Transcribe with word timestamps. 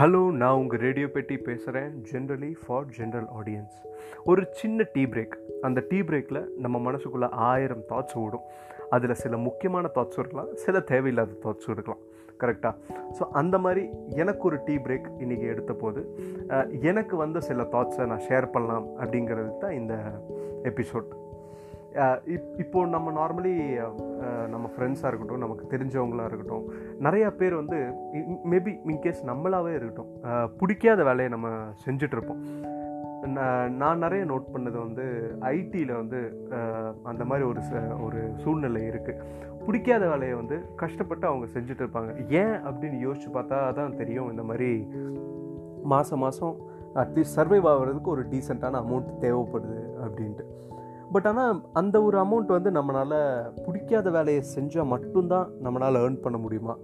Hello 0.00 0.30
நான் 0.30 0.54
உங்கள் 0.54 0.78
radio 0.78 1.10
பெட்டி 1.10 1.36
பேசுகிறேன் 1.36 1.94
ஜென்ரலி 2.12 2.54
ஃபார் 2.66 2.86
ஜென்ரல் 2.98 3.26
ஆடியன்ஸ் 3.38 3.74
ஒரு 4.24 4.48
சின்ன 4.50 4.86
டீ 4.92 5.04
பிரேக் 5.04 5.34
அந்த 5.60 5.84
டீ 5.88 6.02
பிரேக்கில் 6.02 6.54
நம்ம 6.58 6.92
மனசுக்குள்ளே 6.92 7.28
ஆயிரம் 7.30 7.82
தாட்ஸ் 7.88 8.16
ஓடும். 8.16 8.40
அதில் 8.90 9.14
சில 9.14 9.36
முக்கியமான 9.36 9.90
தாட்ஸும் 9.94 10.18
இருக்கலாம் 10.18 10.54
சில 10.54 10.80
தேவையில்லாத 10.80 11.36
தாட்ஸும் 11.44 11.70
இருக்கலாம். 11.70 11.98
கரெக்டாக 12.40 12.74
ஸோ 13.18 13.22
அந்த 13.30 13.58
மாதிரி 13.58 13.88
எனக்கு 14.08 14.40
ஒரு 14.40 14.58
டீ 14.64 14.76
பிரேக் 14.76 15.08
இன்றைக்கி 15.18 15.46
எடுத்த 15.46 15.72
போது 15.72 16.16
எனக்கு 16.80 17.16
வந்த 17.16 17.40
சில 17.40 17.62
தாட்ஸை 17.62 18.06
நான் 18.06 18.26
ஷேர் 18.28 18.50
பண்ணலாம் 18.50 18.86
அப்படிங்கிறது 18.96 19.58
தான் 19.58 19.70
இந்த 19.70 19.96
எபிசோட் 20.62 21.10
இப் 22.26 22.48
இப்போ 22.58 22.86
நம்ம 22.86 23.12
நார்மலி 23.12 23.54
நம்ம 24.48 24.70
ஃப்ரெண்ட்ஸாக 24.72 25.06
இருக்கட்டும் 25.06 25.38
நமக்கு 25.38 25.64
தெரிஞ்சவங்களாக 25.66 26.26
இருக்கட்டும் 26.26 26.66
நிறையா 27.00 27.30
பேர் 27.30 27.54
வந்து 27.54 27.78
மேபி 28.50 28.80
இன்கேஸ் 28.86 29.22
நம்மளாகவே 29.26 29.74
இருக்கட்டும் 29.74 30.12
பிடிக்காத 30.56 31.02
வேலையை 31.02 31.28
நம்ம 31.28 31.48
செஞ்சிட்ருப்போம் 31.86 32.42
நான் 33.76 33.98
நிறைய 33.98 34.24
நோட் 34.24 34.52
பண்ணது 34.52 34.78
வந்து 34.78 35.04
ஐடியில் 35.50 35.96
வந்து 35.96 36.20
அந்த 37.04 37.24
மாதிரி 37.24 37.48
ஒரு 37.48 37.60
ச- 37.60 37.98
ஒரு 38.00 38.20
சூழ்நிலை 38.36 38.82
இருக்குது 38.86 39.26
பிடிக்காத 39.66 40.08
வேலையை 40.08 40.34
வந்து 40.34 40.56
கஷ்டப்பட்டு 40.76 41.26
அவங்க 41.26 41.46
செஞ்சுட்டு 41.46 41.82
இருப்பாங்க 41.82 42.10
ஏன் 42.34 42.56
அப்படின்னு 42.64 42.98
யோசிச்சு 43.06 43.28
பார்த்தா 43.34 43.72
தான் 43.72 43.96
தெரியும். 43.96 44.30
இந்த 44.30 44.42
மாதிரி 44.42 44.70
மாதம் 45.84 46.18
மாதம் 46.18 46.56
அட்லீஸ்ட் 46.94 47.36
சர்வைவ் 47.36 47.68
ஆகிறதுக்கு 47.68 48.06
ஒரு 48.06 48.22
டீசெண்டான 48.22 48.80
அமௌண்ட் 48.80 49.20
தேவைப்படுது 49.20 49.78
அப்படின்ட்டு. 50.02 50.44
பட் 51.12 51.26
ஆனால் 51.26 51.60
அந்த 51.72 51.96
ஒரு 52.02 52.16
அமௌண்ட் 52.24 52.50
வந்து 52.56 52.70
நம்மளால் 52.70 53.18
பிடிக்காத 53.66 54.10
வேலையை 54.10 54.42
செஞ்சால் 54.56 54.90
மட்டும்தான் 54.94 55.48
நம்மளால் 55.64 56.00
ஏர்ன் 56.02 56.18
பண்ண 56.24 56.38
முடியுமா? 56.38 56.74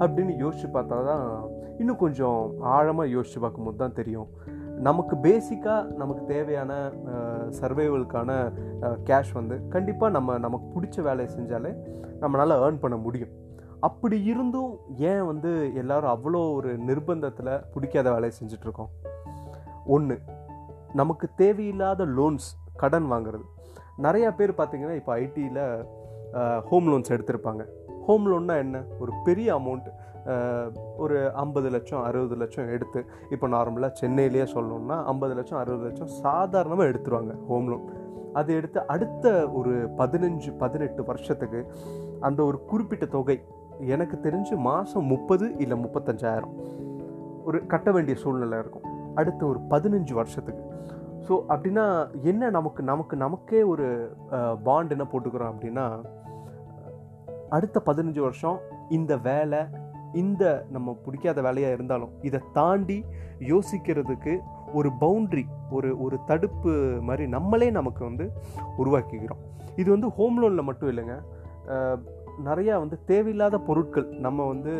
அப்படின்னு 0.00 0.34
யோசிச்சு 0.42 0.68
பார்த்தா 0.76 0.98
தான் 1.10 1.24
இன்னும் 1.78 2.02
கொஞ்சம் 2.04 2.40
ஆழமாக 2.74 3.12
யோசிச்சு 3.14 3.40
பார்க்கும்போது 3.40 3.76
தான் 3.76 3.96
தெரியும். 4.00 4.28
நமக்கு 4.86 5.16
பேசிக்காக 5.16 5.94
நமக்கு 6.00 6.22
தேவையான 6.26 6.72
சர்வைவலுக்கான 7.60 8.30
கேஷ் 9.08 9.32
வந்து 9.32 9.56
கண்டிப்பாக 9.68 10.12
நம்ம 10.12 10.38
நமக்கு 10.38 10.66
பிடிச்ச 10.76 11.02
வேலையை 11.02 11.28
செஞ்சாலே 11.36 11.72
நம்மளால் 12.20 12.60
ஏர்ன் 12.64 12.82
பண்ண 12.84 12.96
முடியும். 12.96 13.34
அப்படி 13.80 14.18
இருந்தும் 14.24 14.72
ஏன் 15.10 15.24
வந்து 15.24 15.50
எல்லோரும் 15.74 16.12
அவ்வளோ 16.14 16.40
ஒரு 16.54 16.70
நிர்பந்தத்தில் 16.88 17.52
பிடிக்காத 17.74 18.06
வேலையை 18.12 18.32
செஞ்சிட்ருக்கோம் 18.38 18.92
ஒன்று 19.96 20.16
நமக்கு 20.92 21.28
தேவையில்லாத 21.36 22.04
லோன்ஸ் 22.18 22.48
கடன் 22.82 23.06
வாங்குறது. 23.12 23.44
நிறையா 24.02 24.30
பேர் 24.36 24.52
பார்த்திங்கன்னா 24.58 24.96
இப்போ 25.00 25.12
ஐடியில் 25.18 25.62
ஹோம் 26.70 26.88
லோன்ஸ் 26.90 27.12
எடுத்திருப்பாங்க. 27.14 27.62
ஹோம் 28.06 28.26
லோன்னா 28.30 28.56
என்ன? 28.64 28.82
ஒரு 29.00 29.12
பெரிய 29.24 29.48
அமௌண்ட் 29.58 29.88
ஒரு 30.96 31.32
ஐம்பது 31.34 31.68
லட்சம் 31.70 32.02
அறுபது 32.02 32.36
லட்சம் 32.36 32.68
எடுத்து 32.68 33.04
இப்போ 33.30 33.48
நார்மலாக 33.48 33.90
சென்னையிலேயே 33.92 34.46
சொல்லணும்னா 34.52 34.96
ஐம்பது 35.04 35.34
லட்சம் 35.34 35.58
அறுபது 35.58 35.84
லட்சம் 35.84 36.06
சாதாரணமாக 36.06 36.88
எடுத்துருவாங்க 36.88 37.34
ஹோம் 37.48 37.68
லோன். 37.68 37.84
அது 38.32 38.54
எடுத்து 38.54 38.80
அடுத்த 38.94 39.48
ஒரு 39.48 39.74
பதினஞ்சு 39.96 40.50
பதினெட்டு 40.58 41.04
வருஷத்துக்கு 41.04 41.60
அந்த 42.20 42.44
ஒரு 42.44 42.58
குறிப்பிட்ட 42.64 43.06
தொகை 43.06 43.38
எனக்கு 43.94 44.18
தெரிஞ்சு 44.22 44.56
மாதம் 44.56 45.04
முப்பது 45.04 45.46
இல்லை 45.58 45.78
முப்பத்தஞ்சாயிரம். 45.84 46.54
ஒரு 47.44 47.66
கட்ட 47.66 47.90
வேண்டிய 47.90 48.16
சூழ்நிலை 48.18 48.58
இருக்கும். 48.58 48.86
அடுத்த 49.14 49.46
ஒரு 49.46 49.60
பதினஞ்சு 49.70 50.12
வருஷத்துக்கு. 50.12 50.62
ஸோ 51.28 51.34
அப்படின்னா 51.48 51.84
என்ன 52.22 52.50
நமக்கு 52.50 52.82
நமக்கு 52.82 53.16
நமக்கே 53.16 53.62
ஒரு 53.62 53.86
பாண்ட் 54.62 54.90
என்ன 54.90 55.04
போட்டுக்கிறோம் 55.12 55.52
அப்படின்னா 55.52 55.86
அடுத்த 57.48 57.82
பதினஞ்சு 57.86 58.20
வருஷம் 58.20 58.58
இந்த 58.88 59.16
வேலை 59.16 59.60
இந்த 60.12 60.66
நம்ம 60.70 60.92
பிடிக்காத 61.04 61.42
வேலையாக 61.42 61.74
இருந்தாலும் 61.74 62.12
இதை 62.22 62.40
தாண்டி 62.52 63.04
யோசிக்கிறதுக்கு 63.38 64.34
ஒரு 64.72 64.90
பவுண்ட்ரி 65.00 65.44
ஒரு 65.70 66.00
ஒரு 66.00 66.16
தடுப்பு 66.26 66.72
மாதிரி 67.02 67.28
நம்மளே 67.28 67.70
நமக்கு 67.70 68.04
வந்து 68.04 68.24
உருவாக்கிக்கிறோம். 68.78 69.42
இது 69.76 69.88
வந்து 69.90 70.08
ஹோம் 70.08 70.38
லோனில் 70.40 70.62
மட்டும் 70.62 70.90
இல்லைங்க. 70.92 71.16
நிறையா 72.44 72.74
வந்து 72.78 72.96
தேவையில்லாத 73.04 73.58
பொருட்கள் 73.58 74.08
நம்ம 74.18 74.46
வந்து 74.46 74.72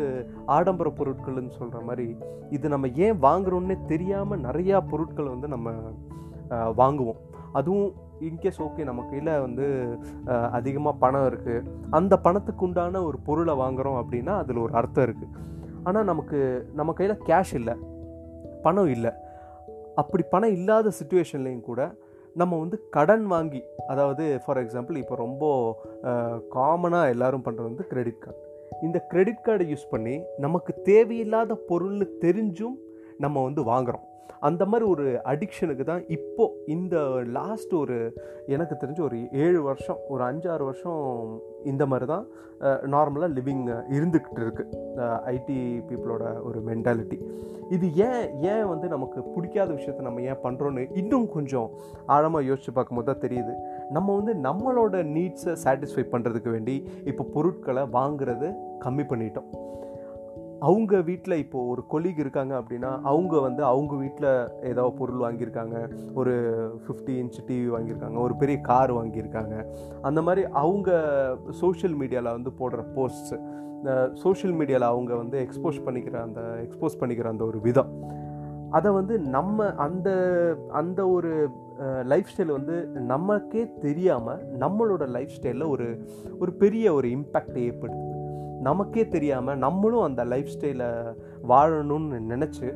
ஆடம்பர 0.45 0.89
பொருட்கள்னு 0.97 1.57
சொல்கிற 1.59 1.79
மாதிரி 1.81 2.17
இது 2.49 2.69
நம்ம 2.69 2.87
ஏன் 2.87 3.21
வாங்குகிறோன்னே 3.21 3.85
தெரியாமல் 3.85 4.41
நிறையா 4.41 4.77
பொருட்களை 4.89 5.29
வந்து 5.29 5.47
நம்ம 5.47 5.73
வாங்குவோம். 6.79 7.19
அதுவும் 7.59 7.89
இன்கேஸ் 8.27 8.59
ஓகே 8.65 8.83
நம்ம 8.83 9.01
கையில் 9.09 9.31
வந்து 9.39 9.65
அதிகமாக 10.51 11.01
பணம் 11.03 11.27
இருக்குது 11.29 11.65
அந்த 11.89 12.13
பணத்துக்கு 12.25 12.65
உண்டான 12.65 13.03
ஒரு 13.03 13.17
பொருளை 13.27 13.53
வாங்குறோம் 13.63 13.99
அப்படின்னா 14.01 14.33
அதில் 14.41 14.63
ஒரு 14.65 14.73
அர்த்தம் 14.73 15.05
இருக்குது 15.07 15.33
ஆனால் 15.83 16.09
நமக்கு 16.11 16.39
நம்ம 16.73 16.93
கையில் 16.93 17.23
கேஷ் 17.29 17.53
இல்லை 17.53 17.75
பணம் 18.65 18.91
இல்லை. 18.95 19.11
அப்படி 19.95 20.23
பணம் 20.29 20.55
இல்லாத 20.57 20.91
சுச்சுவேஷன்லேயும் 20.99 21.67
கூட 21.69 21.81
நம்ம 22.35 22.57
வந்து 22.57 22.77
கடன் 22.89 23.25
வாங்கி 23.25 23.61
அதாவது 23.87 24.23
ஃபார் 24.45 24.59
எக்ஸாம்பிள் 24.63 24.95
இப்போ 24.95 25.15
ரொம்ப 25.15 25.45
காமனாக 26.55 27.13
எல்லோரும் 27.13 27.45
பண்ணுறது 27.45 27.69
வந்து 27.69 27.87
கிரெடிட் 27.91 28.19
கார்டு 28.19 28.43
இந்த 28.81 28.97
கிரெடிட் 29.11 29.45
கார்டை 29.45 29.65
யூஸ் 29.73 29.87
பண்ணி 29.89 30.15
நமக்கு 30.37 30.71
தேவையில்லாத 30.83 31.57
பொருள்னு 31.69 32.07
தெரிஞ்சும் 32.25 32.75
நம்ம 33.19 33.43
வந்து 33.43 33.63
வாங்குறோம். 33.71 34.05
அந்த 34.47 34.63
மாதிரி 34.65 34.85
ஒரு 34.93 35.05
அடிக்ஷனுக்கு 35.31 35.83
தான் 35.83 36.03
இப்போது 36.15 36.57
இந்த 36.73 36.95
லாஸ்ட் 37.37 37.71
ஒரு 37.73 37.95
எனக்கு 38.55 38.75
தெரிஞ்ச 38.81 38.99
ஒரு 39.05 39.17
ஏழு 39.43 39.59
வருஷம் 39.67 40.01
ஒரு 40.13 40.23
அஞ்சாறு 40.23 40.63
வருஷம் 40.69 41.01
இந்த 41.71 41.83
மாதிரி 41.91 42.07
தான் 42.11 42.25
நார்மலாக 42.93 43.35
லிவிங் 43.37 43.63
இருந்துக்கிட்டு 43.95 44.41
இருக்குது 44.45 45.07
ஐடி 45.33 45.57
பீப்புளோட 45.89 46.23
ஒரு 46.47 46.59
மென்டாலிட்டி 46.69 47.17
இது 47.75 47.87
ஏன் 48.07 48.27
ஏன் 48.51 48.67
வந்து 48.73 48.87
நமக்கு 48.95 49.19
பிடிக்காத 49.35 49.69
விஷயத்த 49.73 50.07
நம்ம 50.07 50.21
ஏன் 50.31 50.43
பண்ணுறோன்னு 50.45 50.83
இன்னும் 51.01 51.27
கொஞ்சம் 51.37 51.69
ஆழமாக 52.15 52.49
யோசித்து 52.49 52.73
பார்க்கும்போது 52.73 53.09
தான் 53.09 53.23
தெரியுது. 53.25 53.55
நம்ம 53.97 54.15
வந்து 54.19 54.33
நம்மளோட 54.47 55.03
நீட்ஸை 55.15 55.55
சாட்டிஸ்ஃபை 55.63 56.05
பண்ணுறதுக்கு 56.13 56.55
வேண்டி 56.55 56.77
இப்போ 57.11 57.25
பொருட்களை 57.35 57.85
வாங்குறது 57.97 58.49
கம்மி 58.85 59.05
பண்ணிட்டோம். 59.11 59.49
அவங்க 60.59 61.01
வீட்டில் 61.01 61.37
இப்போது 61.37 61.67
ஒரு 61.67 61.83
கொலீக் 61.91 62.19
இருக்காங்க 62.19 62.53
அப்படின்னா 62.59 62.99
அவங்க 63.03 63.39
வந்து 63.39 63.63
அவங்க 63.63 63.95
வீட்டில் 63.95 64.47
ஏதோ 64.63 64.93
பொருள் 64.97 65.19
வாங்கியிருக்காங்க. 65.19 65.89
ஒரு 66.13 66.33
ஃபிஃப்டி 66.83 67.13
இன்ச் 67.21 67.39
டிவி 67.47 67.67
வாங்கியிருக்காங்க. 67.75 68.17
ஒரு 68.17 68.35
பெரிய 68.35 68.57
கார் 68.59 68.93
வாங்கியிருக்காங்க. 68.93 69.65
அந்த 70.01 70.21
மாதிரி 70.21 70.47
அவங்க 70.51 70.91
சோஷியல் 71.49 71.95
மீடியாவில் 71.99 72.35
வந்து 72.37 72.51
போடுற 72.59 72.83
போஸ்ட்ஸு 72.95 73.39
சோஷியல் 74.13 74.55
மீடியாவில் 74.57 74.91
அவங்க 74.93 75.15
வந்து 75.15 75.47
எக்ஸ்போஸ் 75.47 75.79
பண்ணிக்கிற 75.85 76.21
அந்த 76.21 76.41
எக்ஸ்போஸ் 76.41 76.99
பண்ணிக்கிற 76.99 77.23
அந்த 77.23 77.43
ஒரு 77.43 77.61
விதம். 77.61 77.91
அதை 78.69 78.91
வந்து 78.91 79.19
நம்ம 79.19 79.75
அந்த 79.75 80.09
அந்த 80.71 81.07
ஒரு 81.07 81.49
லைஃப் 82.03 82.25
ஸ்டைல் 82.31 82.51
வந்து 82.51 82.85
நமக்கே 82.85 83.69
தெரியாமல் 83.79 84.41
நம்மளோட 84.59 85.07
லைஃப் 85.07 85.29
ஸ்டைலில் 85.41 85.69
ஒரு 85.69 86.07
ஒரு 86.39 86.51
பெரிய 86.53 86.93
ஒரு 86.93 87.07
இம்பேக்ட் 87.07 87.57
ஏற்படுத்துது. 87.67 88.16
நமக்கே 88.67 89.03
தெரியாமல் 89.15 89.61
நம்மளும் 89.65 90.07
அந்த 90.09 90.21
லைஃப் 90.33 90.53
ஸ்டைலை 90.53 90.89
வாழணும்னு 91.49 92.21
நினச்சி 92.33 92.67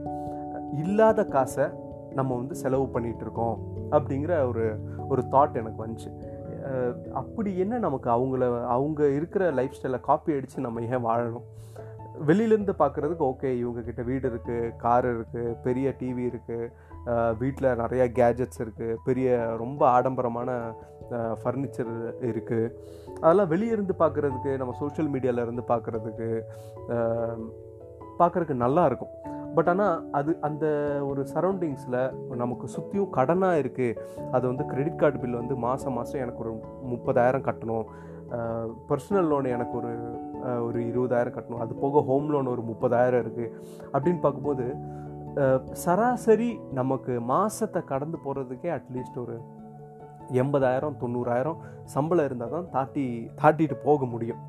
இல்லாத 0.79 1.25
காசை 1.35 1.66
நம்ம 2.13 2.35
வந்து 2.35 2.56
செலவு 2.63 2.85
பண்ணிகிட்டு 2.94 3.24
இருக்கோம் 3.25 3.57
அப்படிங்கிற 3.91 4.34
ஒரு 4.50 4.66
ஒரு 5.09 5.22
தாட் 5.31 5.57
எனக்கு 5.62 5.79
வந்துச்சு. 5.85 6.09
அப்படி 7.22 7.52
என்ன 7.63 7.79
நமக்கு 7.85 8.09
அவங்கள 8.09 8.46
அவங்க 8.75 9.02
இருக்கிற 9.18 9.44
லைஃப் 9.59 9.78
ஸ்டைலை 9.78 10.00
காப்பி 10.09 10.35
அடித்து 10.35 10.66
நம்ம 10.66 10.81
ஏன் 10.94 11.06
வாழணும்? 11.06 11.47
வெளியிலேருந்து 12.28 12.73
பார்க்குறதுக்கு 12.79 13.25
ஓகே 13.29 13.50
இவங்கக்கிட்ட 13.63 14.02
வீடு 14.09 14.28
இருக்குது 14.31 14.75
கார் 14.84 15.08
இருக்குது 15.08 15.56
பெரிய 15.63 15.88
டிவி 16.00 16.25
இருக்குது 16.28 16.68
வீட்டில் 17.42 17.78
நிறையா 17.84 18.06
கேஜெட்ஸ் 18.20 18.62
இருக்குது 18.64 19.00
பெரிய 19.08 19.30
ரொம்ப 19.64 19.82
ஆடம்பரமான 19.96 20.50
ஃபர்னிச்சர் 21.42 21.92
இருக்குது 22.30 22.74
அதெல்லாம் 23.22 23.52
வெளியே 23.54 23.74
இருந்து 23.76 23.96
பார்க்குறதுக்கு 24.03 24.52
நம்ம 24.62 24.76
சோஷியல் 24.82 25.12
மீடியாவில் 25.14 25.46
இருந்து 25.46 25.64
பார்க்குறதுக்கு 25.72 26.30
பார்க்குறதுக்கு 28.20 28.64
நல்லா 28.66 28.84
இருக்கும். 28.90 29.14
பட் 29.56 29.70
ஆனால் 29.72 29.96
அது 30.18 30.32
அந்த 30.48 30.66
ஒரு 31.09 31.22
சரௌண்டிங்ஸில் 31.34 32.00
நமக்கு 32.42 32.66
சுற்றியும் 32.76 33.12
கடனாக 33.18 33.62
இருக்குது 33.64 33.97
அது 34.36 34.44
வந்து 34.52 34.66
கிரெடிட் 34.72 35.02
கார்டு 35.02 35.20
பில் 35.24 35.40
வந்து 35.42 35.56
மாதம் 35.66 35.97
மாதம் 35.97 36.24
எனக்கு 36.26 36.44
ஒரு 36.46 36.54
முப்பதாயிரம் 36.94 37.46
கட்டணும். 37.47 37.88
பர்சனல் 38.90 39.30
லோன் 39.32 39.54
எனக்கு 39.56 39.76
ஒரு 39.80 39.92
ஒரு 40.68 40.80
இருபதாயிரம் 40.90 41.36
கட்டணும். 41.36 41.64
அது 41.64 41.74
போக 41.84 42.02
ஹோம் 42.09 42.30
லோன் 42.34 42.54
ஒரு 42.54 42.64
முப்பதாயிரம் 42.72 43.24
இருக்குது 43.24 43.52
அப்படின்னு 43.94 44.22
பார்க்கும்போது 44.26 44.66
சராசரி 45.74 46.60
நமக்கு 46.74 47.22
மாதத்தை 47.22 47.84
கடந்து 47.84 48.18
போகிறதுக்கே 48.26 48.70
அட்லீஸ்ட் 48.78 49.18
ஒரு 49.18 49.42
எண்பதாயிரம் 50.32 50.98
தொண்ணூறாயிரம் 51.02 51.62
சம்பளம் 51.84 52.26
இருந்தால் 52.26 52.50
தான் 52.50 52.70
தாட்டி 52.70 53.30
தாட்டிட்டு 53.42 53.78
போக 53.84 54.06
முடியும். 54.06 54.42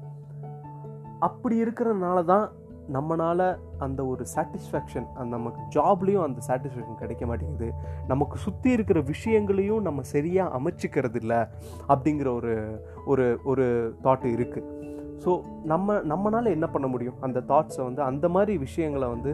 அப்படி 1.18 1.64
இருக்கிறனால 1.64 2.24
தான் 2.24 2.50
நம்மளால் 2.92 3.58
அந்த 3.78 4.04
ஒரு 4.06 4.26
சாட்டிஸ்ஃபேக்ஷன் 4.34 5.06
அந்த 5.14 5.36
நமக்கு 5.36 5.60
ஜாப்லேயும் 5.76 6.24
அந்த 6.24 6.40
சாட்டிஸ்ஃபேக்ஷன் 6.48 7.00
கிடைக்க 7.00 7.26
மாட்டேங்குது. 7.26 7.72
நமக்கு 8.06 8.36
சுற்றி 8.36 8.70
இருக்கிற 8.70 9.00
விஷயங்களையும் 9.00 9.82
நம்ம 9.82 10.02
சரியாக 10.02 10.58
அமைச்சிக்கிறது 10.58 11.14
இல்லை 11.14 11.40
அப்படிங்கிற 11.88 12.34
ஒரு 12.34 12.80
ஒரு 13.06 13.40
ஒரு 13.44 13.94
தாட் 14.02 14.26
இருக்குது 14.36 14.90
ஸோ 15.24 15.30
நம்ம 15.72 15.96
நம்மளால் 16.12 16.54
என்ன 16.56 16.66
பண்ண 16.74 16.86
முடியும்? 16.92 17.18
அந்த 17.26 17.38
தாட்ஸை 17.50 17.82
வந்து 17.88 18.02
அந்த 18.10 18.26
மாதிரி 18.34 18.52
விஷயங்களை 18.66 19.08
வந்து 19.14 19.32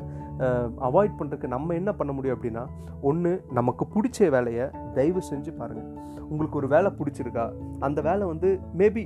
அவாய்ட் 0.89 1.19
பண்ணுறதுக்கு 1.19 1.55
நம்ம 1.57 1.75
என்ன 1.81 1.91
பண்ண 2.01 2.13
முடியும் 2.17 2.37
அப்படின்னா 2.37 2.65
ஒன்று 3.11 3.33
நமக்கு 3.59 3.85
பிடிச்ச 3.95 4.29
வேலையை 4.37 4.67
தயவு 4.97 5.21
செஞ்சு 5.31 5.53
பாருங்கள் 5.61 5.91
உங்களுக்கு 6.33 6.59
ஒரு 6.61 6.69
வேலை 6.73 6.91
பிடிச்சிருக்கா? 6.97 7.45
அந்த 7.87 8.01
வேலை 8.09 8.25
வந்து 8.31 8.49
மேபி 8.81 9.03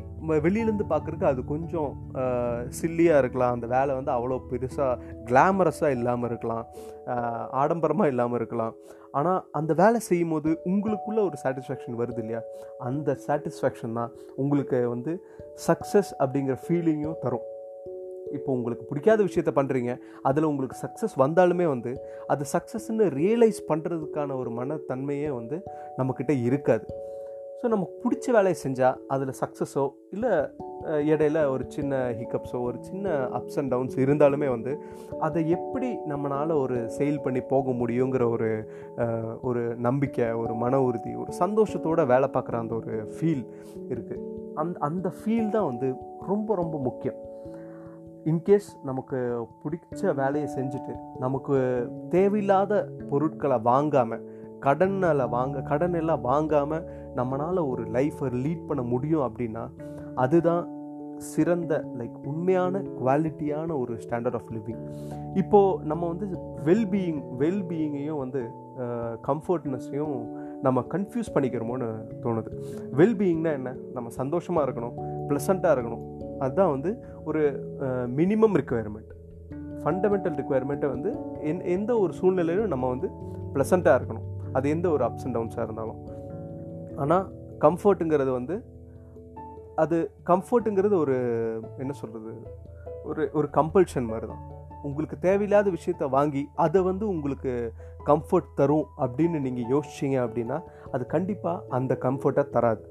வெளியிலேருந்து 0.47 0.87
பார்க்குறதுக்கு 0.93 1.29
அது 1.33 1.41
கொஞ்சம் 1.53 1.91
சில்லியாக 2.79 3.21
இருக்கலாம். 3.23 3.55
அந்த 3.57 3.67
வேலை 3.75 3.93
வந்து 3.99 4.13
அவ்வளோ 4.17 4.39
பெருசாக 4.51 4.97
கிளாமரஸாக 5.29 5.97
இல்லாமல் 5.99 6.29
இருக்கலாம். 6.31 6.65
ஆடம்பரமாக 7.63 8.13
இல்லாமல் 8.15 8.39
இருக்கலாம். 8.41 8.75
ஆனால் 9.19 9.41
அந்த 9.59 9.73
வேலை 9.81 9.99
செய்யும் 10.09 10.33
போது 10.35 10.51
உங்களுக்குள்ள 10.71 11.21
ஒரு 11.29 11.37
சாட்டிஸ்ஃபேக்ஷன் 11.43 11.99
வருது 12.01 12.21
இல்லையா? 12.23 12.41
அந்த 12.89 13.17
சாட்டிஸ்ஃபேக்ஷன் 13.27 13.97
தான் 13.99 14.13
உங்களுக்கு 14.43 14.79
வந்து 14.95 15.13
சக்ஸஸ் 15.67 16.13
அப்படிங்கிற 16.23 16.55
ஃபீலிங்கும் 16.73 17.19
தரும். 17.21 17.47
இப்போ 18.33 18.53
உங்களுக்கு 18.53 18.85
பிடிக்காத 18.85 19.23
விஷயத்த 19.23 19.51
பண்ணுறீங்க 19.57 20.01
அதில் 20.23 20.45
உங்களுக்கு 20.45 20.77
சக்ஸஸ் 20.83 21.17
வந்தாலுமே 21.23 21.67
வந்து 21.67 21.93
அது 22.27 22.45
சக்ஸஸ்ன்னு 22.53 23.07
ரியலைஸ் 23.21 23.63
பண்ணுறதுக்கான 23.71 24.37
ஒரு 24.37 24.51
மனத்தன்மையே 24.51 25.29
வந்து 25.29 25.65
நம்மக்கிட்ட 25.97 26.35
இருக்காது. 26.43 26.87
ஸோ 27.63 27.69
நமக்கு 27.69 27.95
பிடிச்ச 28.05 28.33
வேலையை 28.33 28.57
செஞ்சால் 28.63 28.97
அதில் 29.07 29.29
சக்ஸஸோ 29.41 29.91
இல்லை 30.13 30.31
இடையில 30.85 31.49
ஒரு 31.51 31.65
சின்ன 31.69 32.11
ஹிக்கப்ஸோ 32.11 32.61
ஒரு 32.63 32.79
சின்ன 32.81 33.13
அப்ஸ் 33.39 33.59
அண்ட் 33.59 33.71
டவுன்ஸ் 33.71 33.97
இருந்தாலுமே 33.97 34.49
வந்து 34.49 34.79
அதை 35.19 35.51
எப்படி 35.51 35.91
நம்மளால் 36.13 36.61
ஒரு 36.61 36.91
செயல் 36.91 37.21
பண்ணி 37.21 37.41
போக 37.41 37.71
முடியுங்கிற 37.71 38.31
ஒரு 38.31 38.51
ஒரு 39.41 39.77
நம்பிக்கை 39.79 40.33
ஒரு 40.33 40.55
மன 40.55 40.81
உறுதி 40.83 41.15
ஒரு 41.15 41.33
சந்தோஷத்தோடு 41.33 42.07
வேலை 42.07 42.29
பார்க்குற 42.33 42.53
அந்த 42.53 42.75
ஒரு 42.75 43.13
ஃபீல் 43.15 43.45
இருக்குது 43.89 44.42
அந்த 44.55 44.81
அந்த 44.81 45.09
ஃபீல் 45.09 45.49
தான் 45.49 45.65
வந்து 45.65 45.95
ரொம்ப 46.27 46.55
ரொம்ப 46.55 46.79
முக்கியம். 46.79 47.17
இன்கேஸ் 48.25 48.69
நமக்கு 48.85 49.47
பிடிச்ச 49.65 50.15
வேலையை 50.15 50.49
செஞ்சுட்டு 50.57 50.95
நமக்கு 51.19 51.89
தேவையில்லாத 52.09 52.89
பொருட்களை 53.11 53.59
வாங்காமல் 53.59 54.31
கடனில் 54.61 55.29
வாங்க 55.29 55.61
கடன் 55.61 55.95
எல்லாம் 55.95 56.21
வாங்காமல் 56.21 56.89
நம்மளால் 57.17 57.69
ஒரு 57.69 57.83
லைஃப்பை 57.85 58.29
லீட் 58.33 58.67
பண்ண 58.67 58.83
முடியும் 58.83 59.33
அப்படின்னா 59.33 59.71
அதுதான் 60.15 60.81
சிறந்த 61.17 61.85
லைக் 61.99 62.27
உண்மையான 62.27 62.79
குவாலிட்டியான 62.79 63.79
ஒரு 63.79 63.95
ஸ்டாண்டர்ட் 63.95 64.35
ஆஃப் 64.35 64.53
லிவிங் 64.53 64.83
இப்போது 65.35 65.85
நம்ம 65.85 66.09
வந்து 66.09 66.27
வெல்பீயிங் 66.65 67.23
வெல்பீயிங்கையும் 67.39 68.19
வந்து 68.19 68.51
கம்ஃபர்ட்னஸையும் 69.27 70.42
நம்ம 70.63 70.81
கன்ஃபியூஸ் 70.95 71.33
பண்ணிக்கிறோமோன்னு 71.35 71.89
தோணுது. 72.23 72.51
வெல்பீயிங்னா 72.99 73.53
என்ன? 73.59 73.71
நம்ம 73.95 74.09
சந்தோஷமாக 74.21 74.71
இருக்கணும் 74.71 74.95
ப்ளசண்ட்டாக 75.29 75.75
இருக்கணும். 75.77 76.05
அதுதான் 76.39 76.71
வந்து 76.71 76.91
ஒரு 77.25 77.43
மினிமம் 78.21 78.57
ரிக்குவயர்மெண்ட் 78.61 79.11
ஃபண்டமெண்டல் 79.83 80.37
ரிக்குவயர்மெண்ட்டை 80.41 80.89
வந்து 80.95 81.11
எந் 81.51 81.63
எந்த 81.77 81.93
ஒரு 81.99 82.13
சூழ்நிலையிலும் 82.13 82.73
நம்ம 82.75 82.89
வந்து 82.89 83.09
ப்ளசண்ட்டாக 83.55 83.97
இருக்கணும். 84.01 84.27
அது 84.53 84.67
எந்த 84.69 84.87
ஒரு 84.91 85.05
அப்ஸ் 85.05 85.25
அண்ட் 85.27 85.37
டவுன்ஸாக 85.37 85.67
இருந்தாலும். 85.69 86.01
ஆனால் 87.03 87.27
கம்ஃபர்ட்டுங்கிறது 87.61 88.33
வந்து 88.33 88.55
அது 89.77 90.11
கம்ஃபர்ட்டுங்கிறது 90.27 90.95
ஒரு 90.95 91.17
என்ன 91.79 91.93
சொல்கிறது 91.93 92.43
ஒரு 93.05 93.31
ஒரு 93.33 93.49
கம்பல்ஷன் 93.53 94.05
மாதிரி 94.05 94.27
தான் 94.27 94.61
உங்களுக்கு 94.83 95.19
தேவையில்லாத 95.19 95.71
விஷயத்த 95.71 96.09
வாங்கி 96.09 96.49
அதை 96.55 96.83
வந்து 96.83 97.09
உங்களுக்கு 97.09 97.73
கம்ஃபர்ட் 98.07 98.55
தரும் 98.55 98.87
அப்படின்னு 98.97 99.41
நீங்கள் 99.41 99.71
யோசிச்சிங்க 99.71 100.19
அப்படின்னா 100.27 100.63
அது 100.93 101.07
கண்டிப்பாக 101.07 101.65
அந்த 101.69 101.99
கம்ஃபர்ட்டை 102.01 102.49
தராது. 102.49 102.83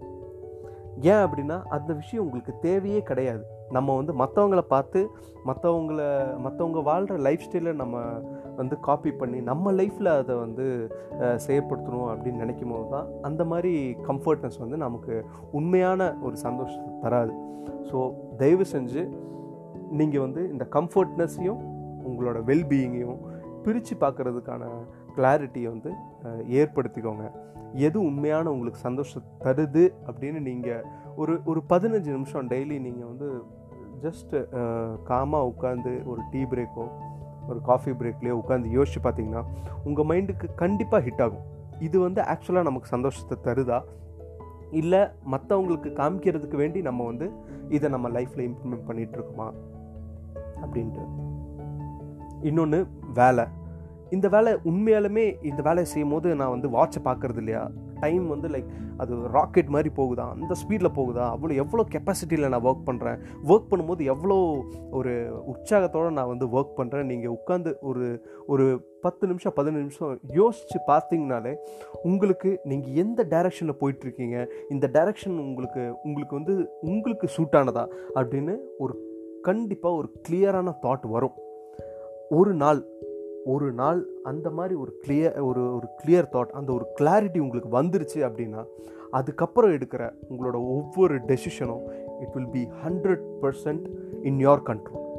ஏன் 1.02 1.24
அப்படின்னா 1.26 1.64
அந்த 1.64 1.94
விஷயம் 1.94 2.26
உங்களுக்கு 2.26 2.54
தேவையே 2.62 3.02
கிடையாது. 3.02 3.46
நம்ம 3.72 3.96
வந்து 3.96 4.14
மற்றவங்கள 4.22 4.62
பார்த்து 4.74 5.00
மற்றவங்கள 5.50 6.02
மற்றவங்க 6.46 6.82
வாழ்கிற 6.90 7.16
லைஃப் 7.28 7.46
ஸ்டைலை 7.46 7.74
நம்ம 7.82 7.98
வந்து 8.60 8.76
காப்பி 8.88 9.12
பண்ணி 9.12 9.40
நம்ம 9.50 9.72
லைஃப்பில் 9.80 10.12
அதை 10.18 10.34
வந்து 10.36 10.66
செயற்படுத்தணும் 11.46 12.10
அப்படின்னு 12.14 12.44
நினைக்கும் 12.44 12.74
போது 12.74 12.88
தான் 12.96 13.08
அந்த 13.30 13.44
மாதிரி 13.52 13.74
கம்ஃபர்ட்னஸ் 14.10 14.62
வந்து 14.64 14.80
நமக்கு 14.86 15.16
உண்மையான 15.60 16.10
ஒரு 16.28 16.36
சந்தோஷத்தை 16.46 16.92
தராது. 17.04 17.34
ஸோ 17.90 18.00
தயவு 18.42 18.66
செஞ்சு 18.74 19.04
நீங்கள் 20.00 20.24
வந்து 20.26 20.42
இந்த 20.54 20.66
கம்ஃபர்ட்னஸையும் 20.78 21.62
உங்களோட 22.10 22.38
வெல்பீயிங்கையும் 22.50 23.22
பிரித்து 23.66 23.96
பார்க்குறதுக்கான 24.04 24.64
கிளாரிட்டியை 25.16 25.70
வந்து 25.74 25.92
ஏற்படுத்திக்கோங்க. 26.60 27.26
எது 27.88 27.98
உண்மையான 28.10 28.52
உங்களுக்கு 28.54 28.80
சந்தோஷம் 28.88 29.28
தருது 29.44 29.84
அப்படின்னு 30.08 30.40
நீங்கள் 30.48 30.86
ஒரு 31.22 31.34
ஒரு 31.52 31.60
பதினஞ்சு 31.74 32.10
நிமிஷம் 32.16 32.50
டெய்லி 32.54 32.78
நீங்கள் 32.88 33.10
வந்து 33.12 33.28
ஜஸ்ட்டு 34.04 34.38
காமாக 35.10 35.44
uh, 35.44 35.50
உட்காந்து 35.52 35.92
ஒரு 36.06 36.22
டீ 36.32 36.42
பிரேக்கோ 36.52 36.86
ஒரு 37.50 37.60
காஃபி 37.70 37.92
பிரேக்லேயோ 37.92 38.36
உட்காந்து 38.42 38.76
யோசிச்சு 38.78 39.00
பார்த்தீங்கன்னா 39.04 39.44
உங்கள் 39.84 40.08
மைண்டுக்கு 40.10 40.48
கண்டிப்பாக 40.56 41.04
ஹிட் 41.08 41.24
ஆகும். 41.26 41.46
இது 41.80 41.98
வந்து 42.00 42.22
ஆக்சுவலாக 42.34 42.68
நமக்கு 42.70 42.88
சந்தோஷத்தை 42.88 43.38
தருதா? 43.48 43.80
இல்லை 44.72 45.02
மற்றவங்களுக்கு 45.34 45.90
காமிக்கிறதுக்கு 46.02 46.58
வேண்டி 46.58 46.82
நம்ம 46.82 47.06
வந்து 47.06 47.28
இதை 47.70 47.88
நம்ம 47.90 48.10
லைஃப்பில் 48.10 48.46
இம்ப்ளிமெண்ட் 48.50 48.88
பண்ணிகிட்ருக்கோமா 48.90 49.48
அப்படின்ட்டு. 50.64 51.06
இன்னொன்று 52.50 52.80
வேலை. 53.14 53.46
இந்த 54.12 54.28
வேலை 54.30 54.52
உண்மையாலுமே 54.70 55.26
இந்த 55.50 55.62
வேலையை 55.68 55.88
செய்யும் 55.92 56.14
போது 56.14 56.36
நான் 56.36 56.54
வந்து 56.56 56.68
வாட்சை 56.70 57.00
பார்க்குறது 57.04 57.38
இல்லையா? 57.38 57.64
டைம் 58.00 58.28
வந்து 58.28 58.48
லைக் 58.50 58.70
அது 58.98 59.14
ராக்கெட் 59.36 59.72
மாதிரி 59.76 59.90
போகுதா? 59.98 60.26
அந்த 60.36 60.54
ஸ்பீடில் 60.62 60.96
போகுதா? 60.98 61.26
அவ்வளோ 61.34 61.56
எவ்வளோ 61.64 61.84
கெப்பாசிட்டியில் 61.94 62.50
நான் 62.50 62.64
ஒர்க் 62.64 62.88
பண்ணுறேன் 62.90 63.20
ஒர்க் 63.48 63.70
பண்ணும்போது 63.72 64.04
எவ்வளோ 64.14 64.38
ஒரு 64.92 65.14
உற்சாகத்தோடு 65.54 66.12
நான் 66.12 66.32
வந்து 66.34 66.48
ஒர்க் 66.58 66.78
பண்ணுறேன் 66.80 67.10
நீங்கள் 67.12 67.36
உட்காந்து 67.38 67.74
ஒரு 67.82 68.06
ஒரு 68.48 68.66
பத்து 69.02 69.28
நிமிஷம் 69.28 69.56
பதினஞ்சு 69.56 69.84
நிமிஷம் 69.84 70.20
யோசித்து 70.40 70.80
பார்த்தீங்கனாலே 70.88 71.54
உங்களுக்கு 72.04 72.50
நீங்கள் 72.64 72.98
எந்த 73.04 73.26
டைரக்ஷனில் 73.30 73.80
போயிட்டுருக்கீங்க? 73.82 74.38
இந்த 74.70 74.90
டைரக்ஷன் 74.94 75.38
உங்களுக்கு 75.48 75.84
உங்களுக்கு 76.04 76.36
வந்து 76.40 76.56
உங்களுக்கு 76.82 77.30
சூட்டானதா 77.38 77.86
அப்படின்னு 78.16 78.56
ஒரு 78.78 78.96
கண்டிப்பாக 79.42 79.96
ஒரு 79.96 80.10
கிளியரான 80.26 80.74
தாட் 80.84 81.08
வரும். 81.16 81.38
ஒரு 82.30 82.52
நாள் 82.54 82.80
ஒரு 83.46 83.72
நாள் 83.72 84.06
அந்த 84.24 84.50
மாதிரி 84.50 84.76
ஒரு 84.76 84.94
கிளியர் 85.08 85.44
ஒரு 85.44 85.76
ஒரு 85.76 85.88
கிளியர் 86.04 86.28
தாட் 86.32 86.50
அந்த 86.50 86.74
ஒரு 86.74 86.86
கிளாரிட்டி 87.02 87.40
உங்களுக்கு 87.40 87.82
வந்துருச்சு 87.82 88.30
அப்படின்னா 88.30 88.66
அதுக்கப்புறம் 89.12 89.72
எடுக்கிற 89.72 90.14
உங்களோட 90.30 90.54
ஒவ்வொரு 90.54 91.16
டெசிஷனும் 91.16 91.84
it 92.22 92.34
will 92.34 92.48
be 92.52 92.68
hundred 92.86 93.22
percent 93.42 93.86
in 94.22 94.48
your 94.48 94.62
control 94.66 95.10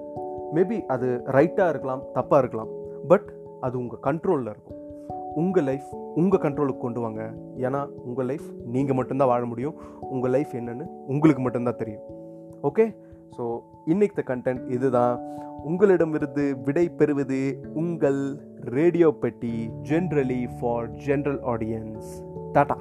maybe 0.54 0.86
அது 0.86 1.20
ரைட்டாக 1.26 1.68
இருக்கலாம் 1.68 2.02
தப்பாக 2.14 2.38
இருக்கலாம் 2.38 2.68
பட் 3.08 3.32
அது 3.60 3.78
உங்கள் 3.78 3.98
கண்ட்ரோலில் 4.02 4.50
இருக்கும். 4.50 4.80
உங்கள் 5.34 5.64
லைஃப் 5.64 5.94
உங்கள் 6.14 6.40
கண்ட்ரோலுக்கு 6.40 6.78
கொண்டு 6.78 7.00
வாங்க. 7.00 7.34
ஏன்னா 7.56 7.86
உங்கள் 7.86 8.26
லைஃப் 8.26 8.42
நீங்கள் 8.64 8.96
மட்டும்தான் 8.96 9.28
வாழ 9.28 9.44
முடியும். 9.44 9.74
உங்கள் 10.00 10.30
லைஃப் 10.30 10.48
என்னென்னு 10.52 10.86
உங்களுக்கு 11.06 11.42
மட்டும்தான் 11.42 11.76
தெரியும். 11.76 12.00
ஓகே 12.62 12.96
ஸோ 13.36 13.60
இன்னைக்கு 13.84 14.22
கண்டென்ட் 14.22 14.70
இதுதான். 14.70 15.20
உங்களிடமிருந்து 15.64 16.58
விடை 16.64 16.88
பெறுவது 16.88 17.60
உங்கள் 17.74 18.38
ரேடியோ 18.60 19.10
பெட்டி 19.10 19.70
generally 19.82 20.48
for 20.60 20.90
general 20.90 21.40
audience 21.44 22.10
tata 22.52 22.76